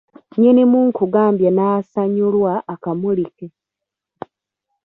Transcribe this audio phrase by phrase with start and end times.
[0.33, 3.47] Nnyinimu nkugambye n’asanyulwa akamuli ke.